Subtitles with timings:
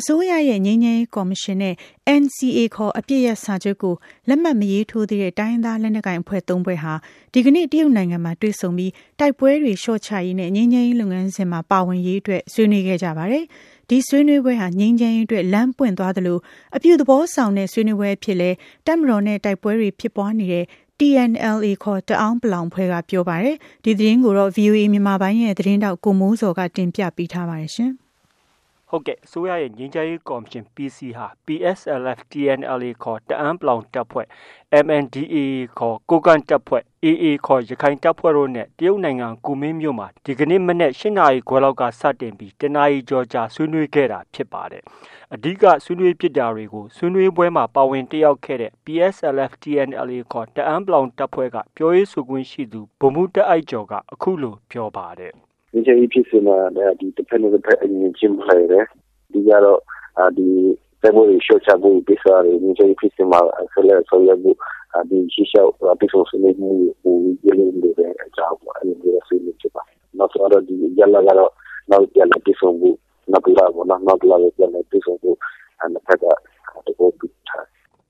[0.00, 1.74] အစိုးရရဲ့ငြိမ်းချမ်းရေးကော်မရှင်နဲ့
[2.20, 3.94] NCA ခေါ်အပစ်ရပ်စာချုပ်ကို
[4.28, 6.92] လက်မှတ်မရေးထိုးသေးတဲ့တိုင်းရင်းသားလက်နက်ကိုင်အဖွဲ့သုံးဖွဲ့ဟာ
[7.32, 13.44] ဒီကနေ့တရုတ်နိုင်ငံမှာတွေ့ဆုံပြီးတိုက်ပွဲတွေလျှော့ချရေးနဲ့ငြိမ်းချမ်းရေးလုပ်ငန်းစဉ်မှာပါဝင်ရေးအတွက်ဆွေးနွေးခဲ့ကြပါတယ်။
[13.88, 16.38] ဒီဆွေးနွေးပွဲဟာငြိမ်းချမ်းရေးအတွက်လမ်းပွင့်သွားသလို
[16.76, 18.50] အပြုသဘောဆောင်တဲ့ဆွေးနွေးပွဲဖြစ်လဲ
[18.86, 20.64] တပ်မတော်နဲ့တိုက်ပွဲတွေဖြစ်ပွားနေတဲ့
[20.98, 27.92] TNLA ခေါ်တအောင်းပလောင်ဖွဲ့ကပြောပါတယ်။ဒီသတင်းကိုတော့ VOA မြန်မာပိုင်းရဲ့သတင်းတောက်ကိုမိုးစော်ကတင်ပြပေးထားပါတယ်ရှင်။
[28.94, 34.26] ဟုတ်ကဲ့အစိုးရရဲ့ငြိမ်းချမ်းရေးကော်မရှင် PC ဟာ PSLF TNLA ခေါ်တအန်းပလောင်တပ်ဖွဲ့
[34.84, 35.36] MNDAA
[35.78, 44.82] ခေါ်ကိုကန့်တပ်ဖွဲ့ AA ခေါ်ရခိုင်တပ်ဖွဲ့တို့နဲ့တရုတ်နိုင်ငံကူမင်းမြို့မှာဒီကနေ့မနက်၈နာရီခွဲလောက်ကစတင်ပြီးတနာရီကျော်ကြာဆွေးနွေးခဲ့တာဖြစ်ပါတယ်။
[45.34, 55.34] အဓိကဆွေးနွေးဖြစ်တာတွေကိုဆွေးနွေးပွဲမှာပါဝင်တက်ရောက်ခဲ့တဲ့ PSLF TNLA ခေါ်တအန်းပလောင်တပ်ဖွဲ့ကပြောရေးဆိုခွင့်ရှိသူဗိုလ်မှူးတာ့အိုက်ကျော်ကအခုလိုပြောပါတယ်။
[55.72, 56.56] “ငြိမ်းချမ်းရေးဖြစ်စဉ်မှာ
[57.00, 58.86] ဒီတဘက်နဲ့တဘက်အမြင်ချင်းဖလှယ်တယ်။
[59.28, 59.80] အဓိကတော့
[60.36, 60.46] ဒီ
[61.02, 63.40] တိုက်ပွဲတွေလျှော့ချဖို့ကိစ္စတွေငြိမ်းချမ်းရေးဖြစ်စဉ်မှာ
[63.72, 64.56] ဆက်လက်ဆောင်ရွက်ဖို့
[65.10, 71.52] ဒီရှေ့လျှောက်တွေ့ဆုံဆွေးနွေးမှုတွေပိုပြီးပြည့်စုံတဲ့အကြောင်းပေါ့အဲ့လိုမျိုးဆွေးနွေးဖြစ်ပါတယ်။နောက်ဆုံးတော့ဒီရလကတော့
[71.90, 72.96] နောက်ပြန်လည်တွေ့ဆုံဖို့
[73.32, 75.36] နောက်တစ်လပေါ့နော်နောက်တစ်လပြန်လည်တွေ့ဆုံဖို့
[75.92, 76.24] နှစ်ဖက်က
[76.86, 77.64] တဘောတူထား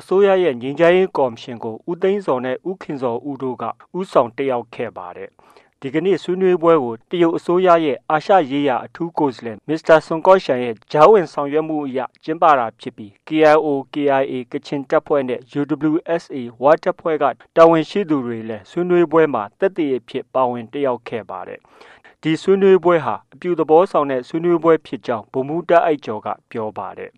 [0.00, 3.64] အစိုးရရဲ့ငြိမ်းချမ်းရေးကော်မရှင်ကိုဦးသိန်းစော်နဲ့ဦးခင်စော်ဦးတို့က
[3.98, 5.30] ဦးဆောင်တက်ရောက်ခဲ့ပါတယ်။
[5.82, 17.24] ဒီကနေ့ဆွေးနွေးပွဲကို တရုတ်အစိုးရရဲ့ အာရှရေးရာ အထူးကိုယ်စားလှယ် မစ္စတာ ဆွန်ကော့ရှန်ရဲ့ ကြားဝင်ဆောင်ရွက်မှုအရ ကျင်းပတာဖြစ်ပြီး KIO KIA ကချင်တပ်ဖွဲ့နဲ့ UWSA ဝတပ်ဖွဲ့က
[17.56, 21.60] တာဝန်ရှိသူတွေလည်း ဆွေးနွေးပွဲမှာ သက်သေအဖြစ် ပါဝင်တက်ရောက်ခဲ့ပါတယ်။
[22.22, 27.12] ဒီဆွေးနွေးပွဲဟာ အပြုသဘောဆောင်တဲ့ ဆွေးနွေးပွဲဖြစ်ကြောင်း ဗိုလ်မှူးတားအိုက်ကျော်က ပြောပါတယ်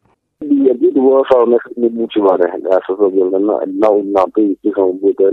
[0.49, 3.43] ဒီအပြုသဘောဆောင်တဲ့ဆွေးနွေးမှုဖြစ်ပါတယ်။ဒါဆိုတော့ဒီနောက်
[3.81, 5.27] နောက်ပြီးဒီဆောင်မှုတွေ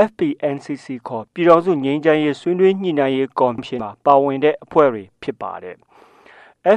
[0.08, 5.76] FPNCC ခေါ်ပြည်ထောင်စုငြိမ်းချမ်းရေးဆွေးနွေးညှိနှိုင်းရေးကော်မရှင်မှာပါဝင်တဲ့အဖွဲ့တွေဖြစ်ပါတယ်။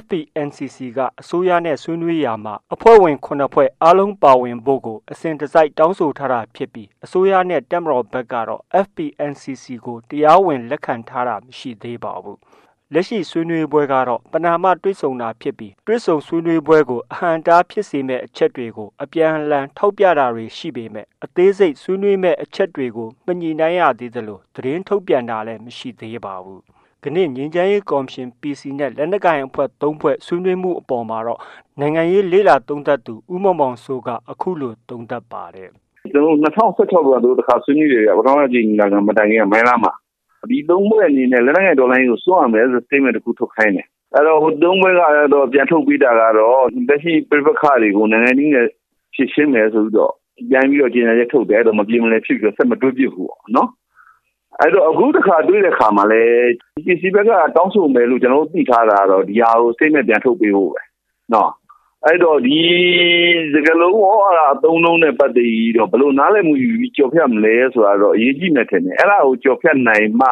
[0.01, 12.39] FPNCC ကအစိုးရနဲ့ ဆွေးနွေးရာမှာ အဖွဲ့ဝင် ၇ ဖွဲ့အားလုံးပါဝင်ဖို့ကို အစဉ်တစိုက်တောင်းဆိုထားတာဖြစ်ပြီး အစိုးရနဲ့ တပ်မတော်ဘက်ကတော့ FPNCC ကို တရားဝင် လက်ခံထားတာ မရှိသေးပါဘူး။
[12.93, 26.61] လက်ရှိဆွေးနွေးပွဲကတော့ ပဏာမ တွေ့ဆုံတာဖြစ်ပြီး တွေ့ဆုံဆွေးနွေးပွဲကို အဟန့်တားဖြစ်စေမယ့် အချက်တွေကို အပြန်အလှန် ထောက်ပြတာတွေ ရှိပေမဲ့ အသေးစိတ်ဆွေးနွေးမယ့် အချက်တွေကို မညှိနှိုင်းရသေးသလို သတင်းထုတ်ပြန်တာလည်း မရှိသေးပါဘူး။
[27.05, 31.39] ကနေ့ငြိမ်းချမ်းရေးကော်မရှင် PC နဲ့ လက်နက်ကိုင်အဖွဲ့ ၃ဖွဲ့ ဆွေးနွေးမှုအပေါ်မှာတော့
[31.79, 35.69] နိုင်ငံရေးလေ့လာသုံးသပ်သူ ဦးမောင်မောင်စိုးက အခုလို သုံးသပ်ပါတယ်။
[36.11, 39.91] ကျွန်တော်တို့2016ကတို့တစ်ခါဆွေးနွေးတယ်ပထမကြိမ်နိုင်ငံမတိုင်ခင်မိုင်းလာမှာ
[40.49, 45.01] ဒီသုံးဘက်အနေနဲ့ လက်နက်ကိုင်ဒေါ်လာရင်းကို စွန့်ရမယ်ဆို statement တစ်ခုထုတ်ခိုင်းတယ်။အဲ့တော့ ဟိုသုံးဘက်က
[45.33, 48.67] တော့ ပြန်ထုတ်ပြီးတာကတော့ လက်ရှိပြပခါတွေကို နိုင်ငံကြီးနဲ့
[49.15, 50.13] ဖြစ်ရှင်းမယ်ဆိုပြီးတော့
[50.49, 53.69] ပြန်ပြီးတော့ ကြေညာချက်ထုတ်တယ်အဲ့တော့မပြေမလည်ဖြစ်ပြီးတော့ ဆက်မတွဲပြစ်ဘူးပေါ့နော်
[54.61, 56.23] အဲ့တော့အခုတစ်ခါတွေ့တဲ့ခါမှာလဲ
[56.85, 60.81] ပစ္စည်းဘက်ကတောင်းဆိုမယ်လို့ကျွန်တော်တို့သိထားတာတော့ဒီဟာကိုစိတ်နဲ့ပြန်ထုတ်ပေးဖို့ပဲ
[61.33, 61.49] နော်
[62.05, 62.59] အဲ့တော့ဒီ
[63.53, 64.15] စကလုံးဟော
[64.51, 70.29] အသုံးလုံးနဲ့ပတ်သက်ပြီးတော့ဘလို့နားလည်မှုယူပြီးကြော်ဖြတ်မလဲဆိုတာတော့အရေးကြီးမယ်ထင်တယ်အဲ့ဒါကိုကြော်ဖြတ်နိုင်မှ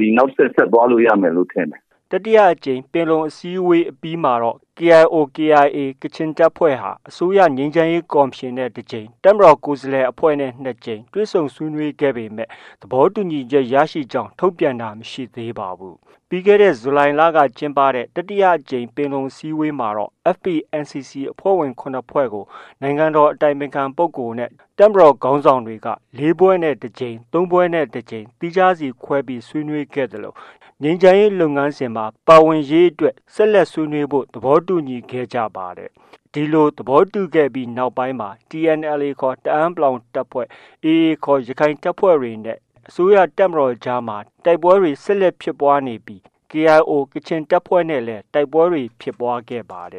[0.00, 1.82] ဒီနောက်ဆက်ဆက်သွားလို့ရမယ်လို့ထင်တယ်
[2.12, 12.48] တတိယအကြိမ်ပင်လုံအစည်းအဝေးအပြီးမှာတော့ KIO KIA ကချင်တပ်ဖွဲ့ဟာ အစိုးရငြိမ်းချမ်းရေးကော်မရှင်နဲ့တစ်ကြိမ် တပ်မတော်ကိုယ်စားလှယ်အဖွဲ့နဲ့နှစ်ကြိမ် တွေ့ဆုံဆွေးနွေးခဲ့ပေမဲ့
[12.80, 15.96] သဘောတူညီချက်ရရှိကြောင်း ထုတ်ပြန်တာ မရှိသေးပါဘူး။
[16.32, 22.44] ပြီးခဲ့တဲ့ ဇူလိုင်လက ကျင်းပတဲ့ တတိယအကြိမ်ပင်လုံစည်းဝေးမှာတော့ FPNCC အဖွဲ့ဝင်9ဖွဲ့ကို
[22.82, 25.88] နိုင်ငံတော်အတိုင်ပင်ခံပုဂ္ဂိုလ်နဲ့ တပ်မတော်ခေါင်းဆောင်တွေက
[26.18, 30.36] ၄ဘွဲနဲ့ တစ်ကြိမ်၃ဘွဲနဲ့ တစ်ကြိမ်တိကျစီခွဲပြီး ဆွေးနွေးခဲ့တယ်လို့
[30.84, 35.90] ငြိမ်းချမ်းရေးလုပ်ငန်းစဉ်မှာ ပါဝင်ရေးအတွက် ဆက်လက်ဆွေးနွေးဖို့ သဘောတူညီခဲ့ကြပါတယ်။
[36.32, 40.46] ဒီလို သဘောတူခဲ့ပြီးနောက်ပိုင်းမှာ TNLA ခေါ် တအန်းပလောင်တပ်ဖွဲ့
[40.84, 42.58] AA ခေါ် ရခိုင်တပ်ဖွဲ့တွေနဲ့
[42.88, 49.98] အစိုးရတပ်မတော်ကြားမှာ တိုက်ပွဲတွေ ဆက်လက်ဖြစ်ပွားနေပြီး KIO ကချင်တပ်ဖွဲ့နဲ့လည်း တိုက်ပွဲတွေ ဖြစ်ပွားခဲ့ပါတယ